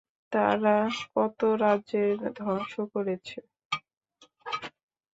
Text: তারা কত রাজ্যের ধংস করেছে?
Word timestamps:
তারা 0.31 0.77
কত 1.13 1.39
রাজ্যের 1.63 2.09
ধংস 2.39 2.73
করেছে? 2.93 3.39